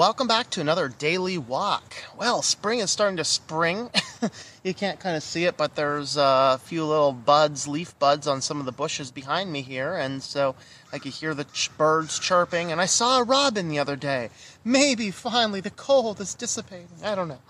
welcome 0.00 0.26
back 0.26 0.48
to 0.48 0.62
another 0.62 0.88
daily 0.88 1.36
walk. 1.36 1.92
Well, 2.16 2.40
spring 2.40 2.78
is 2.78 2.90
starting 2.90 3.18
to 3.18 3.24
spring. 3.24 3.90
you 4.64 4.72
can't 4.72 4.98
kind 4.98 5.14
of 5.14 5.22
see 5.22 5.44
it, 5.44 5.58
but 5.58 5.74
there's 5.74 6.16
a 6.16 6.58
few 6.64 6.86
little 6.86 7.12
buds, 7.12 7.68
leaf 7.68 7.98
buds 7.98 8.26
on 8.26 8.40
some 8.40 8.60
of 8.60 8.64
the 8.64 8.72
bushes 8.72 9.10
behind 9.10 9.52
me 9.52 9.60
here, 9.60 9.94
and 9.94 10.22
so 10.22 10.54
I 10.90 10.98
could 10.98 11.12
hear 11.12 11.34
the 11.34 11.44
ch- 11.44 11.70
birds 11.76 12.18
chirping. 12.18 12.72
And 12.72 12.80
I 12.80 12.86
saw 12.86 13.18
a 13.18 13.24
robin 13.24 13.68
the 13.68 13.78
other 13.78 13.94
day. 13.94 14.30
Maybe 14.64 15.10
finally 15.10 15.60
the 15.60 15.68
cold 15.68 16.18
is 16.18 16.34
dissipating. 16.34 17.04
I 17.04 17.14
don't 17.14 17.28
know. 17.28 17.42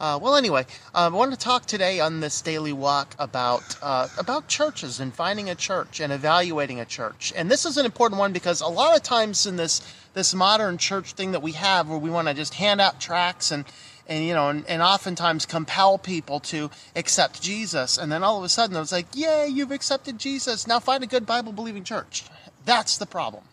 Uh, 0.00 0.18
well, 0.20 0.34
anyway, 0.34 0.64
uh, 0.94 1.04
I 1.04 1.08
want 1.08 1.30
to 1.32 1.38
talk 1.38 1.66
today 1.66 2.00
on 2.00 2.20
this 2.20 2.40
daily 2.40 2.72
walk 2.72 3.14
about 3.18 3.76
uh, 3.82 4.08
about 4.16 4.48
churches 4.48 4.98
and 4.98 5.12
finding 5.12 5.50
a 5.50 5.54
church 5.54 6.00
and 6.00 6.10
evaluating 6.10 6.80
a 6.80 6.86
church. 6.86 7.34
And 7.36 7.50
this 7.50 7.66
is 7.66 7.76
an 7.76 7.84
important 7.84 8.18
one 8.18 8.32
because 8.32 8.62
a 8.62 8.66
lot 8.66 8.96
of 8.96 9.02
times 9.02 9.44
in 9.44 9.56
this 9.56 9.82
this 10.14 10.34
modern 10.34 10.78
church 10.78 11.12
thing 11.12 11.32
that 11.32 11.42
we 11.42 11.52
have, 11.52 11.86
where 11.86 11.98
we 11.98 12.08
want 12.08 12.28
to 12.28 12.34
just 12.34 12.54
hand 12.54 12.80
out 12.80 12.98
tracts 12.98 13.50
and 13.50 13.66
and 14.08 14.24
you 14.24 14.32
know 14.32 14.48
and, 14.48 14.64
and 14.68 14.80
oftentimes 14.80 15.44
compel 15.44 15.98
people 15.98 16.40
to 16.40 16.70
accept 16.96 17.42
Jesus, 17.42 17.98
and 17.98 18.10
then 18.10 18.22
all 18.22 18.38
of 18.38 18.44
a 18.44 18.48
sudden 18.48 18.78
it's 18.78 18.92
like, 18.92 19.14
yay, 19.14 19.48
you've 19.48 19.70
accepted 19.70 20.18
Jesus. 20.18 20.66
Now 20.66 20.80
find 20.80 21.04
a 21.04 21.06
good 21.06 21.26
Bible 21.26 21.52
believing 21.52 21.84
church. 21.84 22.24
That's 22.64 22.96
the 22.96 23.04
problem. 23.06 23.44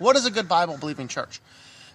What 0.00 0.16
is 0.16 0.26
a 0.26 0.32
good 0.32 0.48
Bible 0.48 0.78
believing 0.78 1.06
church? 1.06 1.40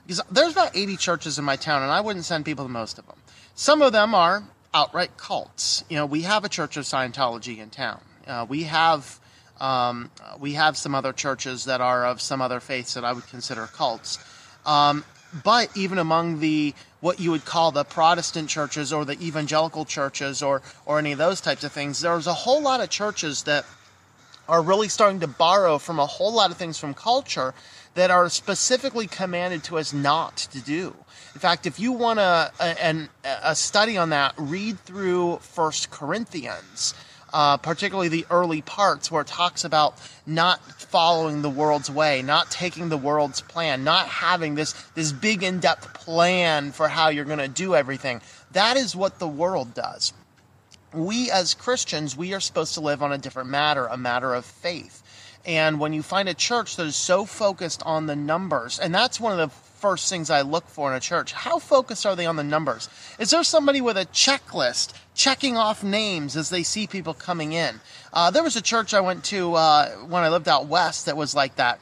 Because 0.08 0.22
there's 0.32 0.54
about 0.54 0.76
80 0.76 0.96
churches 0.96 1.38
in 1.38 1.44
my 1.44 1.58
town, 1.58 1.84
and 1.84 1.92
I 1.92 2.00
wouldn't 2.00 2.26
send 2.26 2.46
people 2.46 2.66
to 2.66 2.72
most 2.72 2.98
of 2.98 3.06
them. 3.06 3.18
Some 3.60 3.82
of 3.82 3.92
them 3.92 4.16
are 4.16 4.42
outright 4.74 5.18
cults. 5.18 5.84
You 5.90 5.98
know, 5.98 6.06
we 6.06 6.22
have 6.22 6.46
a 6.46 6.50
Church 6.50 6.78
of 6.78 6.86
Scientology 6.86 7.58
in 7.58 7.70
town. 7.70 8.00
Uh, 8.26 8.46
we 8.48 8.64
have 8.64 9.20
um, 9.60 10.10
we 10.40 10.54
have 10.54 10.78
some 10.78 10.96
other 10.96 11.12
churches 11.12 11.66
that 11.66 11.82
are 11.82 12.06
of 12.06 12.22
some 12.22 12.42
other 12.42 12.62
faiths 12.62 12.94
that 12.94 13.04
I 13.04 13.12
would 13.12 13.28
consider 13.28 13.66
cults. 13.68 14.18
Um, 14.66 15.04
but 15.44 15.76
even 15.76 15.98
among 15.98 16.40
the 16.40 16.74
what 17.02 17.20
you 17.20 17.32
would 17.32 17.44
call 17.44 17.72
the 17.72 17.84
Protestant 17.84 18.48
churches 18.48 18.94
or 18.94 19.04
the 19.04 19.22
evangelical 19.22 19.84
churches 19.84 20.42
or 20.42 20.62
or 20.86 20.98
any 20.98 21.12
of 21.12 21.18
those 21.18 21.42
types 21.42 21.66
of 21.66 21.74
things, 21.74 22.00
there's 22.00 22.28
a 22.28 22.34
whole 22.34 22.62
lot 22.62 22.80
of 22.80 22.90
churches 22.90 23.44
that 23.44 23.66
are 24.48 24.62
really 24.62 24.88
starting 24.88 25.20
to 25.20 25.28
borrow 25.28 25.78
from 25.78 26.00
a 26.00 26.06
whole 26.06 26.34
lot 26.34 26.50
of 26.50 26.56
things 26.56 26.80
from 26.80 26.94
culture 26.94 27.54
that 27.96 28.12
are 28.12 28.30
specifically 28.30 29.08
commanded 29.08 29.64
to 29.66 29.78
us 29.78 29.94
not 29.94 30.38
to 30.38 30.62
do. 30.62 30.96
In 31.34 31.40
fact, 31.40 31.66
if 31.66 31.80
you 31.80 31.92
want 31.92 32.20
a, 32.20 32.52
a, 32.60 33.08
a 33.44 33.56
study 33.56 33.98
on 33.98 34.10
that, 34.10 34.34
read 34.38 34.80
through 34.80 35.38
First 35.38 35.92
Corinthians. 35.92 36.94
Uh, 37.32 37.58
particularly 37.58 38.08
the 38.08 38.26
early 38.32 38.64
parts 38.64 39.12
where 39.12 39.22
it 39.22 39.28
talks 39.28 39.64
about 39.64 39.94
not 40.26 40.60
following 40.82 41.44
the 41.44 41.50
world's 41.50 41.92
way, 41.92 42.24
not 42.24 42.50
taking 42.50 42.90
the 42.90 42.98
world's 42.98 43.40
plan, 43.42 43.84
not 43.84 44.08
having 44.08 44.56
this 44.56 44.74
this 44.96 45.12
big 45.12 45.44
in-depth 45.44 45.94
plan 45.94 46.72
for 46.72 46.88
how 46.88 47.10
you're 47.10 47.26
going 47.26 47.38
to 47.38 47.48
do 47.48 47.76
everything. 47.76 48.20
That 48.54 48.78
is 48.78 48.96
what 48.96 49.20
the 49.20 49.28
world 49.28 49.76
does. 49.76 50.12
We 50.92 51.30
as 51.30 51.54
Christians, 51.54 52.18
we 52.18 52.34
are 52.34 52.40
supposed 52.40 52.74
to 52.74 52.82
live 52.82 53.04
on 53.04 53.12
a 53.12 53.18
different 53.20 53.50
matter, 53.52 53.86
a 53.86 53.96
matter 53.96 54.34
of 54.34 54.44
faith. 54.44 55.04
And 55.50 55.80
when 55.80 55.94
you 55.94 56.04
find 56.04 56.30
a 56.30 56.36
church 56.36 56.76
that 56.76 56.86
is 56.86 56.96
so 56.96 57.26
focused 57.26 57.82
on 57.84 58.06
the 58.06 58.16
numbers, 58.16 58.78
and 58.78 58.94
that's 58.94 59.20
one 59.20 59.32
of 59.32 59.40
the 59.40 59.56
first 59.80 60.08
things 60.08 60.30
I 60.30 60.42
look 60.42 60.68
for 60.68 60.92
in 60.92 60.96
a 60.96 61.00
church. 61.00 61.34
How 61.34 61.58
focused 61.58 62.06
are 62.06 62.16
they 62.16 62.28
on 62.28 62.36
the 62.36 62.44
numbers? 62.44 62.88
Is 63.18 63.32
there 63.32 63.44
somebody 63.44 63.82
with 63.82 63.98
a 63.98 64.06
checklist 64.06 64.94
checking 65.16 65.58
off 65.58 65.84
names 65.84 66.38
as 66.38 66.52
they 66.52 66.62
see 66.62 66.86
people 66.86 67.16
coming 67.16 67.54
in? 67.54 67.80
Uh, 68.14 68.30
there 68.30 68.44
was 68.44 68.58
a 68.58 68.62
church 68.62 68.94
I 68.94 69.00
went 69.00 69.24
to 69.26 69.56
uh, 69.56 69.90
when 70.06 70.22
I 70.22 70.30
lived 70.30 70.48
out 70.48 70.68
west 70.68 71.08
that 71.08 71.18
was 71.18 71.34
like 71.34 71.56
that. 71.56 71.80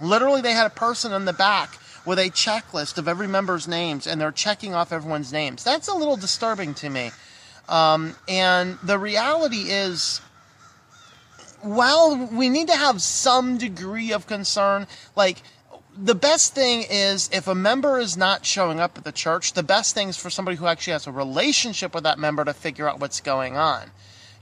Literally, 0.00 0.40
they 0.40 0.52
had 0.52 0.66
a 0.66 0.70
person 0.70 1.12
in 1.12 1.24
the 1.24 1.32
back 1.32 1.78
with 2.04 2.18
a 2.18 2.30
checklist 2.30 2.98
of 2.98 3.06
every 3.06 3.28
member's 3.28 3.68
names, 3.68 4.08
and 4.08 4.20
they're 4.20 4.32
checking 4.32 4.74
off 4.74 4.90
everyone's 4.90 5.32
names. 5.32 5.62
That's 5.62 5.86
a 5.86 5.94
little 5.94 6.16
disturbing 6.16 6.74
to 6.74 6.90
me. 6.90 7.12
Um, 7.68 8.16
and 8.26 8.76
the 8.82 8.98
reality 8.98 9.70
is, 9.70 10.20
while 11.62 12.28
we 12.32 12.48
need 12.48 12.68
to 12.68 12.76
have 12.76 13.00
some 13.00 13.58
degree 13.58 14.12
of 14.12 14.26
concern, 14.26 14.86
like 15.16 15.42
the 15.96 16.14
best 16.14 16.54
thing 16.54 16.84
is 16.88 17.28
if 17.32 17.46
a 17.46 17.54
member 17.54 17.98
is 17.98 18.16
not 18.16 18.44
showing 18.44 18.80
up 18.80 18.96
at 18.96 19.04
the 19.04 19.12
church, 19.12 19.52
the 19.52 19.62
best 19.62 19.94
thing 19.94 20.08
is 20.08 20.16
for 20.16 20.30
somebody 20.30 20.56
who 20.56 20.66
actually 20.66 20.94
has 20.94 21.06
a 21.06 21.12
relationship 21.12 21.94
with 21.94 22.04
that 22.04 22.18
member 22.18 22.44
to 22.44 22.52
figure 22.52 22.88
out 22.88 23.00
what's 23.00 23.20
going 23.20 23.56
on. 23.56 23.90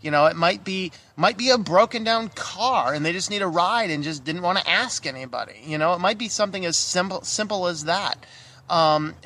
You 0.00 0.10
know, 0.10 0.26
it 0.26 0.36
might 0.36 0.64
be 0.64 0.92
might 1.16 1.36
be 1.36 1.50
a 1.50 1.58
broken 1.58 2.04
down 2.04 2.30
car 2.30 2.94
and 2.94 3.04
they 3.04 3.12
just 3.12 3.30
need 3.30 3.42
a 3.42 3.46
ride 3.46 3.90
and 3.90 4.02
just 4.02 4.24
didn't 4.24 4.42
want 4.42 4.58
to 4.58 4.68
ask 4.68 5.06
anybody. 5.06 5.60
You 5.62 5.76
know, 5.76 5.92
it 5.92 5.98
might 5.98 6.16
be 6.16 6.28
something 6.28 6.64
as 6.64 6.76
simple 6.76 7.22
simple 7.22 7.66
as 7.66 7.84
that. 7.84 8.24
Um, 8.70 9.16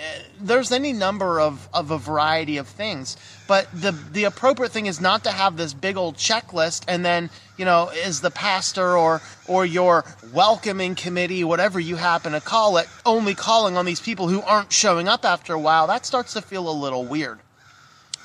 there's 0.41 0.72
any 0.72 0.94
number 0.94 1.38
of, 1.38 1.69
of 1.75 1.91
a 1.91 1.99
variety 1.99 2.56
of 2.56 2.66
things, 2.66 3.19
but 3.47 3.69
the 3.72 3.93
the 3.93 4.25
appropriate 4.25 4.72
thing 4.72 4.87
is 4.87 5.03
not 5.03 5.25
to 5.25 5.31
have 5.31 5.59
this 5.59 5.75
big 5.75 5.99
old 5.99 6.16
checklist 6.16 6.84
and 6.88 7.05
then 7.05 7.28
you 7.59 7.66
know 7.66 7.91
is 7.91 8.22
the 8.22 8.31
pastor 8.31 8.97
or 8.97 9.21
or 9.47 9.66
your 9.66 10.06
welcoming 10.32 10.94
committee, 10.94 11.44
whatever 11.44 11.78
you 11.78 11.97
happen 11.97 12.32
to 12.32 12.41
call 12.41 12.78
it, 12.78 12.88
only 13.05 13.34
calling 13.34 13.77
on 13.77 13.84
these 13.84 14.00
people 14.00 14.28
who 14.28 14.41
aren't 14.41 14.72
showing 14.72 15.09
up 15.09 15.27
after 15.27 15.53
a 15.53 15.61
while. 15.61 15.87
That 15.87 16.06
starts 16.06 16.32
to 16.32 16.41
feel 16.41 16.69
a 16.69 16.72
little 16.72 17.05
weird. 17.05 17.38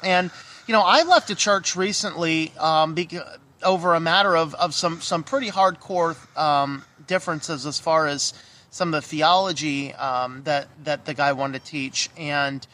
And 0.01 0.31
you 0.67 0.71
know, 0.73 0.83
I 0.85 1.03
left 1.03 1.29
a 1.31 1.35
church 1.35 1.75
recently 1.75 2.53
um, 2.57 2.95
over 3.63 3.93
a 3.93 3.99
matter 3.99 4.37
of, 4.37 4.55
of 4.55 4.73
some 4.73 5.01
some 5.01 5.23
pretty 5.23 5.49
hardcore 5.49 6.15
um, 6.37 6.85
differences 7.07 7.65
as 7.65 7.77
far 7.77 8.07
as 8.07 8.33
some 8.71 8.93
of 8.93 9.01
the 9.01 9.07
theology 9.07 9.93
um, 9.95 10.43
that 10.43 10.67
that 10.83 11.05
the 11.05 11.13
guy 11.13 11.33
wanted 11.33 11.63
to 11.63 11.71
teach, 11.71 12.09
and 12.17 12.65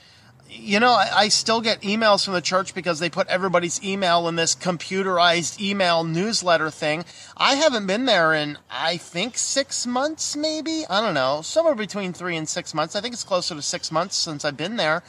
you 0.49 0.79
know, 0.79 0.91
I, 0.91 1.09
I, 1.13 1.27
still 1.29 1.59
get 1.59 1.81
emails 1.81 2.23
from 2.23 2.33
the 2.33 2.41
church 2.41 2.75
because 2.75 2.99
they 2.99 3.09
put 3.09 3.27
everybody's 3.27 3.83
email 3.83 4.27
in 4.27 4.35
this 4.35 4.55
computerized 4.55 5.59
email 5.59 6.03
newsletter 6.03 6.69
thing. 6.69 7.03
I 7.35 7.55
haven't 7.55 7.87
been 7.87 8.05
there 8.05 8.33
in 8.33 8.57
I 8.69 8.97
think 8.97 9.37
six 9.37 9.85
months, 9.87 10.35
maybe 10.35 10.83
I 10.89 11.01
don't 11.01 11.13
know, 11.13 11.41
somewhere 11.41 11.75
between 11.75 12.13
three 12.13 12.37
and 12.37 12.47
six 12.47 12.73
months. 12.73 12.95
I 12.95 13.01
think 13.01 13.13
it's 13.13 13.23
closer 13.23 13.55
to 13.55 13.61
six 13.61 13.91
months 13.91 14.15
since 14.15 14.45
I've 14.45 14.57
been 14.57 14.75
there. 14.75 15.03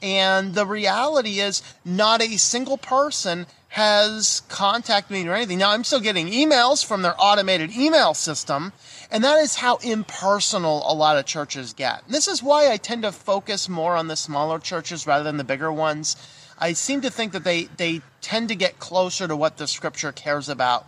And 0.00 0.54
the 0.54 0.66
reality 0.66 1.40
is, 1.40 1.62
not 1.84 2.22
a 2.22 2.36
single 2.36 2.78
person 2.78 3.46
has 3.68 4.42
contacted 4.48 5.10
me 5.10 5.28
or 5.28 5.34
anything. 5.34 5.58
Now, 5.58 5.72
I'm 5.72 5.84
still 5.84 6.00
getting 6.00 6.28
emails 6.28 6.84
from 6.84 7.02
their 7.02 7.14
automated 7.18 7.76
email 7.76 8.14
system, 8.14 8.72
and 9.10 9.22
that 9.24 9.38
is 9.38 9.56
how 9.56 9.76
impersonal 9.76 10.82
a 10.90 10.94
lot 10.94 11.18
of 11.18 11.26
churches 11.26 11.74
get. 11.74 12.04
And 12.06 12.14
this 12.14 12.28
is 12.28 12.42
why 12.42 12.70
I 12.70 12.76
tend 12.76 13.02
to 13.02 13.12
focus 13.12 13.68
more 13.68 13.94
on 13.94 14.08
the 14.08 14.16
smaller 14.16 14.58
churches 14.58 15.06
rather 15.06 15.24
than 15.24 15.36
the 15.36 15.44
bigger 15.44 15.72
ones. 15.72 16.16
I 16.58 16.72
seem 16.72 17.02
to 17.02 17.10
think 17.10 17.32
that 17.32 17.44
they, 17.44 17.64
they 17.76 18.00
tend 18.20 18.48
to 18.48 18.54
get 18.54 18.78
closer 18.78 19.28
to 19.28 19.36
what 19.36 19.58
the 19.58 19.66
scripture 19.66 20.12
cares 20.12 20.48
about. 20.48 20.86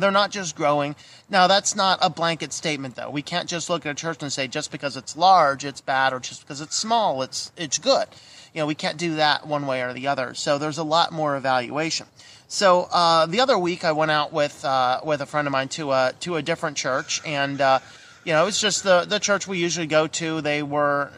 They're 0.00 0.10
not 0.10 0.30
just 0.30 0.56
growing. 0.56 0.96
Now, 1.28 1.46
that's 1.46 1.74
not 1.76 1.98
a 2.02 2.10
blanket 2.10 2.52
statement, 2.52 2.96
though. 2.96 3.10
We 3.10 3.22
can't 3.22 3.48
just 3.48 3.68
look 3.68 3.84
at 3.86 3.92
a 3.92 3.94
church 3.94 4.22
and 4.22 4.32
say 4.32 4.48
just 4.48 4.70
because 4.70 4.96
it's 4.96 5.16
large, 5.16 5.64
it's 5.64 5.80
bad, 5.80 6.12
or 6.12 6.20
just 6.20 6.42
because 6.42 6.60
it's 6.60 6.76
small, 6.76 7.22
it's, 7.22 7.52
it's 7.56 7.78
good. 7.78 8.06
You 8.54 8.62
know, 8.62 8.66
we 8.66 8.74
can't 8.74 8.98
do 8.98 9.16
that 9.16 9.46
one 9.46 9.66
way 9.66 9.82
or 9.82 9.92
the 9.92 10.06
other. 10.08 10.34
So 10.34 10.58
there's 10.58 10.78
a 10.78 10.84
lot 10.84 11.12
more 11.12 11.36
evaluation. 11.36 12.06
So 12.48 12.88
uh, 12.90 13.26
the 13.26 13.40
other 13.40 13.58
week, 13.58 13.84
I 13.84 13.92
went 13.92 14.10
out 14.10 14.32
with 14.32 14.64
uh, 14.64 15.00
with 15.04 15.20
a 15.20 15.26
friend 15.26 15.46
of 15.46 15.52
mine 15.52 15.68
to 15.68 15.92
a 15.92 16.14
to 16.20 16.36
a 16.36 16.42
different 16.42 16.78
church, 16.78 17.20
and 17.26 17.60
uh, 17.60 17.80
you 18.24 18.32
know, 18.32 18.46
it's 18.46 18.58
just 18.58 18.84
the 18.84 19.04
the 19.04 19.18
church 19.18 19.46
we 19.46 19.58
usually 19.58 19.86
go 19.86 20.06
to. 20.06 20.40
They 20.40 20.62
were, 20.62 21.10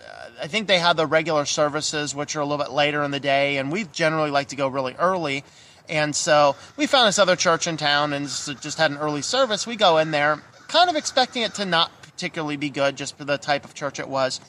I 0.42 0.48
think 0.48 0.66
they 0.66 0.80
had 0.80 0.96
the 0.96 1.06
regular 1.06 1.44
services, 1.44 2.16
which 2.16 2.34
are 2.34 2.40
a 2.40 2.44
little 2.44 2.62
bit 2.62 2.72
later 2.72 3.04
in 3.04 3.12
the 3.12 3.20
day, 3.20 3.58
and 3.58 3.70
we 3.70 3.84
generally 3.84 4.32
like 4.32 4.48
to 4.48 4.56
go 4.56 4.66
really 4.66 4.96
early. 4.98 5.44
And 5.90 6.14
so 6.14 6.54
we 6.76 6.86
found 6.86 7.08
this 7.08 7.18
other 7.18 7.36
church 7.36 7.66
in 7.66 7.76
town, 7.76 8.12
and 8.12 8.26
just 8.26 8.78
had 8.78 8.92
an 8.92 8.96
early 8.96 9.22
service. 9.22 9.66
We 9.66 9.76
go 9.76 9.98
in 9.98 10.12
there, 10.12 10.40
kind 10.68 10.88
of 10.88 10.94
expecting 10.94 11.42
it 11.42 11.54
to 11.54 11.66
not 11.66 11.90
particularly 12.02 12.56
be 12.56 12.70
good, 12.70 12.96
just 12.96 13.18
for 13.18 13.24
the 13.24 13.36
type 13.36 13.64
of 13.64 13.74
church 13.74 13.98
it 13.98 14.08
was. 14.08 14.40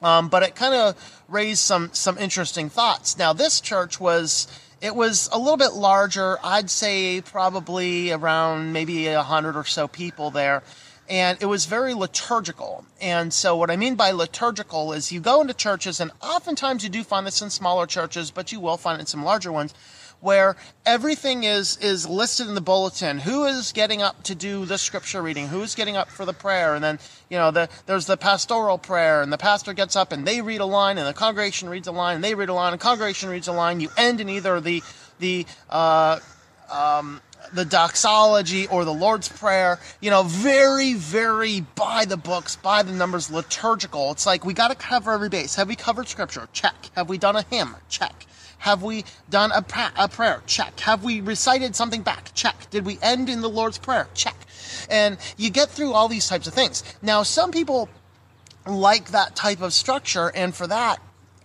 Um, 0.00 0.28
but 0.28 0.42
it 0.42 0.54
kind 0.54 0.74
of 0.74 1.22
raised 1.28 1.60
some 1.60 1.90
some 1.92 2.16
interesting 2.16 2.70
thoughts. 2.70 3.18
Now, 3.18 3.32
this 3.32 3.60
church 3.60 4.00
was 4.00 4.48
it 4.80 4.94
was 4.94 5.28
a 5.32 5.38
little 5.38 5.56
bit 5.56 5.74
larger. 5.74 6.38
I'd 6.42 6.70
say 6.70 7.20
probably 7.20 8.10
around 8.12 8.72
maybe 8.72 9.08
a 9.08 9.22
hundred 9.22 9.56
or 9.56 9.64
so 9.64 9.86
people 9.86 10.30
there. 10.30 10.62
And 11.10 11.38
it 11.40 11.46
was 11.46 11.64
very 11.64 11.94
liturgical. 11.94 12.84
And 13.00 13.32
so, 13.32 13.56
what 13.56 13.70
I 13.70 13.76
mean 13.76 13.96
by 13.96 14.10
liturgical 14.10 14.92
is 14.92 15.10
you 15.10 15.20
go 15.20 15.40
into 15.40 15.54
churches, 15.54 16.00
and 16.00 16.10
oftentimes 16.22 16.84
you 16.84 16.90
do 16.90 17.02
find 17.02 17.26
this 17.26 17.40
in 17.40 17.50
smaller 17.50 17.86
churches, 17.86 18.30
but 18.30 18.52
you 18.52 18.60
will 18.60 18.76
find 18.76 18.98
it 18.98 19.00
in 19.00 19.06
some 19.06 19.24
larger 19.24 19.50
ones, 19.50 19.72
where 20.20 20.56
everything 20.84 21.44
is 21.44 21.76
is 21.78 22.08
listed 22.08 22.48
in 22.48 22.54
the 22.54 22.60
bulletin. 22.60 23.18
Who 23.18 23.44
is 23.44 23.72
getting 23.72 24.02
up 24.02 24.22
to 24.24 24.34
do 24.34 24.64
the 24.64 24.78
scripture 24.78 25.22
reading? 25.22 25.48
Who's 25.48 25.74
getting 25.74 25.96
up 25.96 26.08
for 26.08 26.24
the 26.24 26.32
prayer? 26.32 26.74
And 26.74 26.82
then 26.82 26.98
you 27.28 27.38
know 27.38 27.50
the, 27.50 27.68
there's 27.86 28.06
the 28.06 28.16
pastoral 28.16 28.78
prayer, 28.78 29.22
and 29.22 29.32
the 29.32 29.38
pastor 29.38 29.72
gets 29.72 29.96
up 29.96 30.12
and 30.12 30.26
they 30.26 30.40
read 30.40 30.60
a 30.60 30.66
line, 30.66 30.98
and 30.98 31.06
the 31.06 31.14
congregation 31.14 31.68
reads 31.68 31.88
a 31.88 31.92
line, 31.92 32.16
and 32.16 32.24
they 32.24 32.34
read 32.34 32.48
a 32.48 32.54
line, 32.54 32.72
and 32.72 32.80
congregation 32.80 33.28
reads 33.28 33.48
a 33.48 33.52
line. 33.52 33.80
You 33.80 33.90
end 33.96 34.20
in 34.20 34.28
either 34.28 34.60
the 34.60 34.82
the 35.18 35.46
uh, 35.70 36.18
um, 36.70 37.20
the 37.52 37.64
doxology 37.64 38.66
or 38.66 38.84
the 38.84 38.92
Lord's 38.92 39.28
Prayer, 39.28 39.78
you 40.00 40.10
know, 40.10 40.22
very, 40.24 40.94
very 40.94 41.60
by 41.60 42.04
the 42.04 42.16
books, 42.16 42.56
by 42.56 42.82
the 42.82 42.92
numbers, 42.92 43.30
liturgical. 43.30 44.10
It's 44.12 44.26
like 44.26 44.44
we 44.44 44.54
got 44.54 44.68
to 44.68 44.74
cover 44.74 45.12
every 45.12 45.28
base. 45.28 45.54
Have 45.54 45.68
we 45.68 45.76
covered 45.76 46.08
Scripture? 46.08 46.48
Check. 46.52 46.90
Have 46.94 47.08
we 47.08 47.18
done 47.18 47.36
a 47.36 47.42
hymn? 47.42 47.76
Check. 47.88 48.26
Have 48.58 48.82
we 48.82 49.04
done 49.30 49.52
a, 49.52 49.62
pra- 49.62 49.92
a 49.96 50.08
prayer? 50.08 50.42
Check. 50.46 50.80
Have 50.80 51.04
we 51.04 51.20
recited 51.20 51.74
something 51.76 52.02
back? 52.02 52.32
Check. 52.34 52.68
Did 52.70 52.84
we 52.84 52.98
end 53.02 53.28
in 53.28 53.40
the 53.40 53.48
Lord's 53.48 53.78
Prayer? 53.78 54.08
Check. 54.14 54.36
And 54.90 55.16
you 55.36 55.50
get 55.50 55.68
through 55.70 55.92
all 55.92 56.08
these 56.08 56.28
types 56.28 56.46
of 56.46 56.54
things. 56.54 56.82
Now, 57.00 57.22
some 57.22 57.50
people 57.50 57.88
like 58.66 59.10
that 59.12 59.34
type 59.36 59.62
of 59.62 59.72
structure, 59.72 60.30
and 60.34 60.54
for 60.54 60.66
that, 60.66 60.98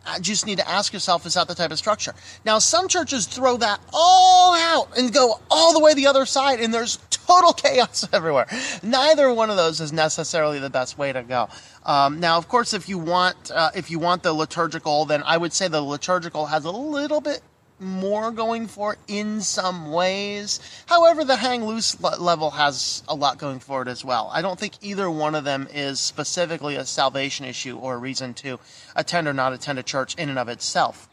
I 0.05 0.19
just 0.19 0.45
need 0.45 0.57
to 0.57 0.69
ask 0.69 0.91
yourself, 0.91 1.25
is 1.25 1.35
that 1.35 1.47
the 1.47 1.55
type 1.55 1.71
of 1.71 1.77
structure? 1.77 2.13
Now, 2.45 2.59
some 2.59 2.87
churches 2.87 3.25
throw 3.25 3.57
that 3.57 3.79
all 3.93 4.53
out 4.55 4.97
and 4.97 5.13
go 5.13 5.39
all 5.49 5.73
the 5.73 5.79
way 5.79 5.93
the 5.93 6.07
other 6.07 6.25
side, 6.25 6.59
and 6.59 6.73
there's 6.73 6.97
total 7.27 7.53
chaos 7.53 8.07
everywhere. 8.13 8.47
Neither 8.81 9.33
one 9.33 9.49
of 9.49 9.57
those 9.57 9.81
is 9.81 9.93
necessarily 9.93 10.59
the 10.59 10.69
best 10.69 10.97
way 10.97 11.13
to 11.13 11.23
go. 11.23 11.49
Um, 11.85 12.19
now, 12.19 12.37
of 12.37 12.47
course, 12.47 12.73
if 12.73 12.87
you 12.87 12.97
want 12.97 13.51
uh, 13.51 13.71
if 13.75 13.91
you 13.91 13.99
want 13.99 14.23
the 14.23 14.33
liturgical, 14.33 15.05
then 15.05 15.23
I 15.25 15.37
would 15.37 15.53
say 15.53 15.67
the 15.67 15.81
liturgical 15.81 16.47
has 16.47 16.65
a 16.65 16.71
little 16.71 17.21
bit 17.21 17.41
more 17.79 18.31
going 18.31 18.67
for 18.67 18.93
it 18.93 18.99
in 19.07 19.41
some 19.41 19.91
ways. 19.91 20.59
However, 20.85 21.23
the 21.23 21.35
hang 21.35 21.65
loose 21.65 21.99
level 22.01 22.51
has 22.51 23.03
a 23.07 23.15
lot 23.15 23.37
going 23.37 23.59
for 23.59 23.81
it 23.81 23.87
as 23.87 24.05
well. 24.05 24.29
I 24.33 24.41
don't 24.41 24.59
think 24.59 24.73
either 24.81 25.09
one 25.09 25.35
of 25.35 25.43
them 25.43 25.67
is 25.73 25.99
specifically 25.99 26.75
a 26.75 26.85
salvation 26.85 27.45
issue 27.45 27.77
or 27.77 27.95
a 27.95 27.97
reason 27.97 28.33
to 28.35 28.59
attend 28.95 29.27
or 29.27 29.33
not 29.33 29.53
attend 29.53 29.79
a 29.79 29.83
church 29.83 30.15
in 30.15 30.29
and 30.29 30.39
of 30.39 30.47
itself. 30.47 31.09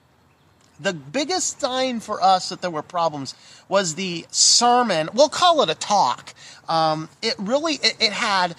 The 0.83 0.93
biggest 0.93 1.61
sign 1.61 2.01
for 2.01 2.23
us 2.23 2.49
that 2.49 2.63
there 2.63 2.71
were 2.71 2.83
problems 2.83 3.35
was 3.69 3.95
the 3.95 4.27
sermon. 4.31 5.09
We'll 5.13 5.29
call 5.29 5.63
it 5.63 5.69
a 5.71 5.75
talk. 5.75 6.35
Um, 6.69 7.09
it 7.21 7.35
really 7.39 7.75
it, 7.75 7.97
it 8.01 8.13
had 8.13 8.55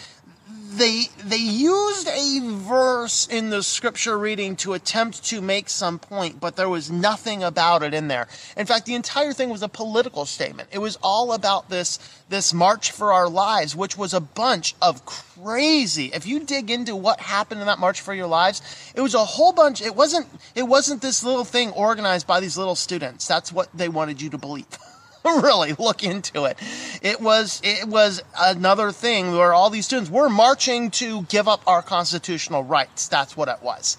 they 0.74 1.06
they 1.24 1.38
used 1.38 2.08
a 2.08 2.40
verse 2.42 3.28
in 3.28 3.50
the 3.50 3.62
scripture 3.62 4.18
reading 4.18 4.56
to 4.58 4.74
attempt 4.74 5.24
to 5.26 5.42
make 5.42 5.70
some 5.70 6.00
point, 6.00 6.40
but 6.40 6.56
there 6.56 6.70
was 6.70 6.90
nothing 6.90 7.44
about 7.44 7.84
it 7.84 7.94
in 7.94 8.08
there. 8.08 8.28
In 8.56 8.66
fact, 8.66 8.86
the 8.86 8.96
entire 8.96 9.34
thing 9.34 9.50
was 9.50 9.62
a 9.62 9.68
political 9.68 10.26
statement. 10.26 10.70
It 10.72 10.80
was 10.80 10.98
all 11.04 11.34
about 11.34 11.70
this 11.70 12.00
this 12.30 12.54
march 12.54 12.92
for 12.92 13.12
our 13.12 13.28
lives, 13.28 13.76
which 13.76 13.98
was 13.98 14.14
a 14.14 14.22
bunch 14.22 14.74
of 14.82 15.06
crazy. 15.06 16.06
If 16.14 16.26
you 16.26 16.40
dig 16.40 16.72
into 16.72 16.96
what 16.96 17.20
happened 17.20 17.60
in 17.62 17.68
that 17.68 17.80
march 17.80 18.02
for 18.02 18.14
your 18.14 18.28
lives, 18.28 18.62
it 18.96 19.02
was 19.02 19.14
a 19.14 19.26
whole 19.26 19.52
bunch. 19.52 19.82
It 19.82 19.96
wasn't 19.96 20.28
it 20.56 20.64
wasn't 20.64 21.02
this 21.02 21.24
little 21.24 21.46
thing 21.46 21.72
organized 21.72 22.28
by 22.28 22.40
these 22.40 22.58
little 22.58 22.76
students. 22.76 23.28
That's 23.28 23.52
what 23.52 23.70
they 23.74 23.90
wanted 23.90 24.22
you 24.22 24.30
to 24.30 24.38
believe. 24.38 24.68
really 25.42 25.74
look 25.74 26.04
into 26.04 26.46
it. 26.46 26.58
It 27.02 27.22
was 27.22 27.62
it 27.64 27.88
was 27.88 28.24
another 28.40 28.92
thing 28.92 29.32
where 29.32 29.54
all 29.54 29.70
these 29.70 29.86
students 29.86 30.10
were 30.10 30.30
marching 30.30 30.92
to 30.92 31.24
give 31.24 31.48
up 31.48 31.62
our 31.68 31.82
constitutional 31.82 32.64
rights. 32.64 33.08
That's 33.08 33.38
what 33.38 33.48
it 33.48 33.62
was. 33.62 33.98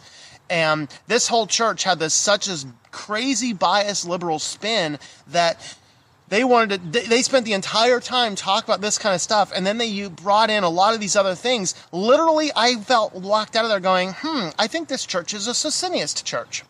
And 0.51 0.89
this 1.07 1.29
whole 1.29 1.47
church 1.47 1.85
had 1.85 1.99
this 1.99 2.15
such 2.15 2.49
a 2.49 2.59
crazy 2.91 3.53
biased 3.53 4.07
liberal 4.07 4.39
spin 4.39 4.99
that 5.29 5.77
they 6.29 6.45
wanted 6.45 6.93
to 6.93 7.01
they 7.09 7.23
spent 7.23 7.45
the 7.45 7.53
entire 7.53 8.01
time 8.01 8.35
talk 8.35 8.65
about 8.65 8.81
this 8.81 8.99
kind 8.99 9.15
of 9.15 9.21
stuff 9.21 9.53
and 9.55 9.67
then 9.67 9.79
they 9.79 10.09
brought 10.09 10.51
in 10.51 10.65
a 10.65 10.69
lot 10.69 10.95
of 10.95 11.01
these 11.01 11.17
other 11.17 11.35
things 11.35 11.75
literally 11.93 12.51
i 12.57 12.75
felt 12.77 13.15
locked 13.15 13.55
out 13.57 13.65
of 13.65 13.71
there 13.71 13.81
going 13.81 14.15
hmm 14.17 14.49
i 14.59 14.67
think 14.67 14.89
this 14.89 15.05
church 15.05 15.35
is 15.35 15.47
a 15.47 15.53
socinianist 15.53 16.25
church 16.25 16.65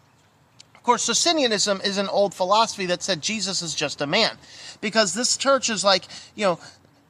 of 0.82 0.86
course, 0.86 1.04
Socinianism 1.04 1.80
is 1.84 1.96
an 1.96 2.08
old 2.08 2.34
philosophy 2.34 2.86
that 2.86 3.04
said 3.04 3.22
Jesus 3.22 3.62
is 3.62 3.72
just 3.72 4.00
a 4.00 4.06
man. 4.08 4.36
Because 4.80 5.14
this 5.14 5.36
church 5.36 5.70
is 5.70 5.84
like, 5.84 6.08
you 6.34 6.44
know, 6.44 6.58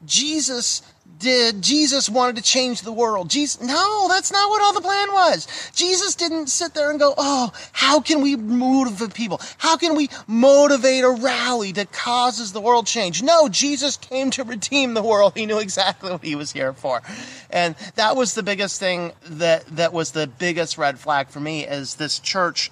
Jesus 0.05 0.83
did 1.19 1.63
Jesus 1.63 2.11
wanted 2.11 2.37
to 2.37 2.43
change 2.43 2.83
the 2.83 2.93
world. 2.93 3.31
Jesus 3.31 3.63
No, 3.63 4.09
that's 4.11 4.31
not 4.31 4.51
what 4.51 4.61
all 4.61 4.75
the 4.75 4.83
plan 4.83 5.11
was. 5.11 5.71
Jesus 5.75 6.15
didn't 6.15 6.49
sit 6.49 6.75
there 6.75 6.91
and 6.91 7.01
go, 7.01 7.15
"Oh, 7.17 7.51
how 7.73 8.01
can 8.01 8.21
we 8.21 8.37
motivate 8.37 9.15
people? 9.15 9.41
How 9.57 9.79
can 9.79 9.97
we 9.97 10.11
motivate 10.27 11.05
a 11.05 11.11
rally 11.11 11.73
that 11.73 11.93
causes 11.93 12.53
the 12.53 12.61
world 12.61 12.87
change?" 12.87 13.23
No, 13.23 13.49
Jesus 13.49 13.97
came 13.97 14.31
to 14.33 14.45
redeem 14.45 14.93
the 14.93 15.03
world. 15.03 15.33
He 15.43 15.47
knew 15.47 15.61
exactly 15.61 16.11
what 16.11 16.23
he 16.23 16.35
was 16.35 16.53
here 16.53 16.75
for. 16.75 17.01
And 17.49 17.75
that 17.95 18.17
was 18.17 18.35
the 18.35 18.43
biggest 18.43 18.79
thing 18.79 19.13
that 19.25 19.65
that 19.77 19.95
was 19.95 20.11
the 20.11 20.27
biggest 20.27 20.77
red 20.77 20.99
flag 20.99 21.31
for 21.31 21.41
me 21.41 21.67
is 21.67 21.95
this 21.95 22.19
church 22.19 22.71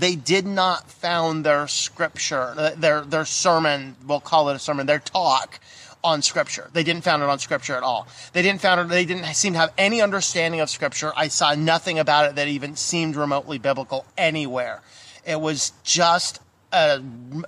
they 0.00 0.16
did 0.16 0.46
not 0.46 0.90
found 0.90 1.44
their 1.44 1.68
scripture, 1.68 2.54
uh, 2.56 2.70
their 2.76 3.02
their 3.02 3.24
sermon, 3.24 3.96
we'll 4.06 4.20
call 4.20 4.48
it 4.48 4.56
a 4.56 4.58
sermon, 4.58 4.86
their 4.86 4.98
talk 4.98 5.60
on 6.04 6.22
scripture. 6.22 6.70
They 6.72 6.84
didn't 6.84 7.02
found 7.02 7.22
it 7.22 7.28
on 7.28 7.38
scripture 7.38 7.74
at 7.74 7.82
all. 7.82 8.06
They 8.32 8.42
didn't 8.42 8.60
found 8.60 8.80
it, 8.80 8.88
they 8.88 9.04
didn't 9.04 9.24
seem 9.34 9.54
to 9.54 9.58
have 9.58 9.72
any 9.76 10.00
understanding 10.00 10.60
of 10.60 10.70
scripture. 10.70 11.12
I 11.16 11.28
saw 11.28 11.54
nothing 11.54 11.98
about 11.98 12.30
it 12.30 12.36
that 12.36 12.48
even 12.48 12.76
seemed 12.76 13.16
remotely 13.16 13.58
biblical 13.58 14.06
anywhere. 14.16 14.82
It 15.26 15.40
was 15.40 15.72
just 15.82 16.40
a 16.72 17.02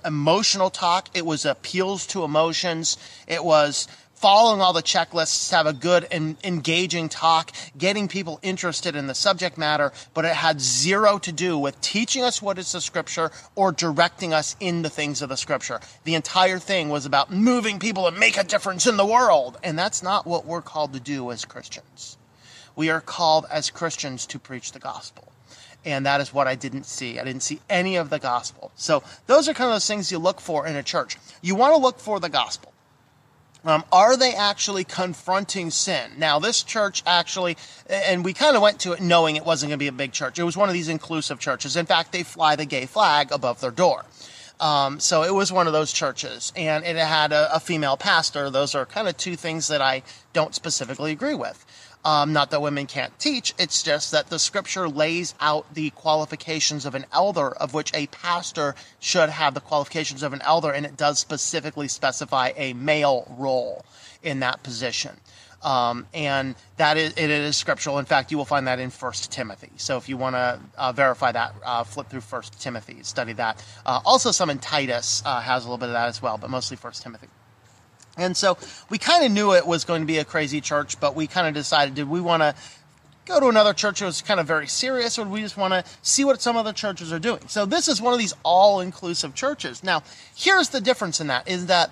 emotional 0.05 0.69
talk. 0.69 1.09
It 1.13 1.25
was 1.25 1.45
appeals 1.45 2.05
to 2.07 2.23
emotions. 2.23 2.97
It 3.27 3.43
was 3.43 3.87
following 4.19 4.59
all 4.59 4.73
the 4.73 4.83
checklists, 4.83 5.49
have 5.51 5.65
a 5.65 5.71
good 5.71 6.05
and 6.11 6.35
engaging 6.43 7.07
talk, 7.07 7.53
getting 7.77 8.09
people 8.09 8.37
interested 8.41 8.93
in 8.93 9.07
the 9.07 9.15
subject 9.15 9.57
matter, 9.57 9.93
but 10.13 10.25
it 10.25 10.33
had 10.33 10.59
zero 10.59 11.17
to 11.17 11.31
do 11.31 11.57
with 11.57 11.79
teaching 11.79 12.21
us 12.21 12.41
what 12.41 12.57
is 12.57 12.69
the 12.73 12.81
scripture 12.81 13.31
or 13.55 13.71
directing 13.71 14.33
us 14.33 14.57
in 14.59 14.81
the 14.81 14.89
things 14.89 15.21
of 15.21 15.29
the 15.29 15.37
scripture. 15.37 15.79
The 16.03 16.15
entire 16.15 16.59
thing 16.59 16.89
was 16.89 17.05
about 17.05 17.31
moving 17.31 17.79
people 17.79 18.11
to 18.11 18.11
make 18.11 18.37
a 18.37 18.43
difference 18.43 18.87
in 18.87 18.97
the 18.97 19.05
world. 19.05 19.57
And 19.63 19.79
that's 19.79 20.03
not 20.03 20.27
what 20.27 20.45
we're 20.45 20.61
called 20.61 20.91
to 20.93 20.99
do 20.99 21.31
as 21.31 21.45
Christians. 21.45 22.17
We 22.75 22.89
are 22.89 23.01
called 23.01 23.45
as 23.49 23.69
Christians 23.69 24.25
to 24.27 24.39
preach 24.39 24.73
the 24.73 24.79
gospel. 24.79 25.31
And 25.85 26.05
that 26.05 26.19
is 26.19 26.33
what 26.33 26.45
I 26.45 26.55
didn't 26.55 26.85
see. 26.85 27.19
I 27.19 27.23
didn't 27.23 27.43
see 27.43 27.61
any 27.69 27.95
of 27.95 28.09
the 28.09 28.19
gospel. 28.19 28.71
So 28.75 29.01
those 29.27 29.47
are 29.47 29.53
kind 29.53 29.69
of 29.69 29.75
those 29.75 29.87
things 29.87 30.11
you 30.11 30.19
look 30.19 30.41
for 30.41 30.67
in 30.67 30.75
a 30.75 30.83
church. 30.83 31.15
You 31.41 31.55
want 31.55 31.73
to 31.73 31.81
look 31.81 31.99
for 31.99 32.19
the 32.19 32.27
gospel. 32.27 32.73
Um, 33.65 33.83
are 33.91 34.15
they 34.15 34.33
actually 34.33 34.85
confronting 34.85 35.69
sin? 35.69 36.11
Now, 36.17 36.39
this 36.39 36.63
church 36.63 37.03
actually, 37.05 37.57
and 37.89 38.23
we 38.23 38.33
kind 38.33 38.55
of 38.55 38.61
went 38.61 38.79
to 38.81 38.93
it 38.93 39.01
knowing 39.01 39.35
it 39.35 39.45
wasn't 39.45 39.69
going 39.69 39.77
to 39.77 39.83
be 39.83 39.87
a 39.87 39.91
big 39.91 40.13
church. 40.13 40.39
It 40.39 40.43
was 40.43 40.55
one 40.55 40.69
of 40.69 40.73
these 40.73 40.87
inclusive 40.87 41.39
churches. 41.39 41.75
In 41.75 41.85
fact, 41.85 42.13
they 42.13 42.23
fly 42.23 42.55
the 42.55 42.65
gay 42.65 42.85
flag 42.85 43.31
above 43.31 43.59
their 43.59 43.71
door. 43.71 44.05
Um, 44.59 44.99
so 44.99 45.23
it 45.23 45.33
was 45.33 45.53
one 45.53 45.67
of 45.67 45.73
those 45.73 45.93
churches, 45.93 46.51
and 46.55 46.83
it 46.83 46.97
had 46.97 47.31
a, 47.31 47.55
a 47.55 47.59
female 47.59 47.95
pastor. 47.95 48.49
Those 48.49 48.75
are 48.75 48.85
kind 48.85 49.07
of 49.07 49.15
two 49.15 49.37
things 49.37 49.69
that 49.69 49.81
I 49.81 50.03
don't 50.33 50.53
specifically 50.53 51.11
agree 51.11 51.35
with. 51.35 51.65
Um, 52.03 52.31
not 52.31 52.51
that 52.51 52.61
women 52.61 52.85
can't 52.85 53.17
teach, 53.19 53.53
it's 53.59 53.83
just 53.83 54.11
that 54.11 54.29
the 54.29 54.39
scripture 54.39 54.87
lays 54.87 55.33
out 55.41 55.73
the 55.73 55.89
qualifications 55.91 56.85
of 56.85 56.95
an 56.95 57.05
elder, 57.11 57.51
of 57.51 57.73
which 57.73 57.93
a 57.93 58.07
pastor 58.07 58.73
should 58.99 59.29
have 59.29 59.53
the 59.53 59.59
qualifications 59.59 60.23
of 60.23 60.31
an 60.31 60.41
elder, 60.43 60.71
and 60.71 60.85
it 60.85 60.95
does 60.95 61.19
specifically 61.19 61.89
specify 61.89 62.51
a 62.55 62.71
male 62.73 63.27
role 63.37 63.85
in 64.23 64.39
that 64.39 64.63
position. 64.63 65.17
Um, 65.61 66.07
and 66.13 66.55
that 66.77 66.97
is 66.97 67.11
it 67.17 67.29
is 67.29 67.57
scriptural. 67.57 67.99
In 67.99 68.05
fact, 68.05 68.31
you 68.31 68.37
will 68.37 68.45
find 68.45 68.67
that 68.67 68.79
in 68.79 68.89
First 68.89 69.31
Timothy. 69.31 69.71
So 69.77 69.97
if 69.97 70.07
you 70.07 70.15
want 70.15 70.35
to 70.35 70.59
uh, 70.77 70.91
verify 70.93 71.31
that, 71.31 71.53
uh, 71.65 71.83
flip 71.83 72.09
through 72.09 72.21
First 72.21 72.61
Timothy, 72.61 73.03
study 73.03 73.33
that. 73.33 73.63
Uh, 73.85 73.99
also, 74.05 74.31
some 74.31 74.49
in 74.49 74.59
Titus 74.59 75.21
uh, 75.25 75.41
has 75.41 75.65
a 75.65 75.67
little 75.67 75.77
bit 75.77 75.89
of 75.89 75.93
that 75.93 76.07
as 76.07 76.21
well, 76.21 76.37
but 76.37 76.49
mostly 76.49 76.77
First 76.77 77.03
Timothy. 77.03 77.27
And 78.17 78.35
so 78.35 78.57
we 78.89 78.97
kind 78.97 79.25
of 79.25 79.31
knew 79.31 79.53
it 79.53 79.65
was 79.65 79.85
going 79.85 80.01
to 80.01 80.07
be 80.07 80.17
a 80.17 80.25
crazy 80.25 80.61
church, 80.61 80.99
but 80.99 81.15
we 81.15 81.27
kind 81.27 81.47
of 81.47 81.53
decided 81.53 81.95
did 81.95 82.09
we 82.09 82.21
want 82.21 82.43
to 82.43 82.55
go 83.25 83.39
to 83.39 83.47
another 83.47 83.73
church 83.73 83.99
that 83.99 84.05
was 84.05 84.21
kind 84.21 84.39
of 84.39 84.47
very 84.47 84.67
serious, 84.67 85.17
or 85.19 85.25
we 85.25 85.41
just 85.41 85.57
want 85.57 85.73
to 85.73 85.83
see 86.01 86.25
what 86.25 86.41
some 86.41 86.57
other 86.57 86.73
churches 86.73 87.13
are 87.13 87.19
doing? 87.19 87.47
So 87.47 87.65
this 87.65 87.87
is 87.87 88.01
one 88.01 88.13
of 88.13 88.19
these 88.19 88.33
all 88.43 88.79
inclusive 88.81 89.35
churches. 89.35 89.83
Now, 89.83 90.03
here's 90.35 90.69
the 90.69 90.81
difference 90.81 91.21
in 91.21 91.27
that 91.27 91.47
is 91.47 91.67
that 91.67 91.91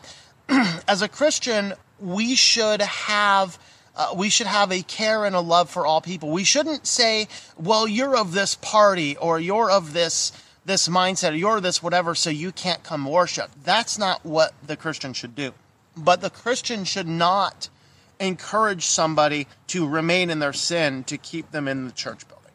as 0.88 1.02
a 1.02 1.08
Christian, 1.08 1.74
we 2.00 2.36
should 2.36 2.82
have. 2.82 3.58
Uh, 3.96 4.14
we 4.16 4.30
should 4.30 4.46
have 4.46 4.72
a 4.72 4.84
care 4.84 5.26
and 5.26 5.36
a 5.36 5.40
love 5.40 5.72
for 5.72 5.84
all 5.84 6.02
people. 6.02 6.30
We 6.30 6.44
shouldn't 6.44 6.86
say, 6.86 7.28
"Well, 7.58 7.88
you're 7.88 8.16
of 8.16 8.34
this 8.34 8.56
party," 8.56 9.18
or 9.18 9.40
"You're 9.40 9.72
of 9.72 9.94
this 9.94 10.32
this 10.66 10.88
mindset," 10.88 11.32
or 11.32 11.36
"You're 11.36 11.62
this 11.62 11.82
whatever," 11.82 12.14
so 12.14 12.30
you 12.30 12.52
can't 12.52 12.84
come 12.84 13.06
worship. 13.06 13.50
That's 13.64 13.98
not 13.98 14.24
what 14.24 14.54
the 14.66 14.78
Christian 14.78 15.14
should 15.14 15.36
do. 15.36 15.54
But 15.96 16.22
the 16.22 16.30
Christian 16.30 16.86
should 16.86 17.08
not 17.08 17.70
encourage 18.20 18.86
somebody 18.86 19.48
to 19.68 19.88
remain 19.88 20.30
in 20.30 20.40
their 20.40 20.54
sin 20.54 21.04
to 21.06 21.18
keep 21.18 21.52
them 21.52 21.68
in 21.68 21.86
the 21.86 21.92
church 21.92 22.28
building. 22.28 22.52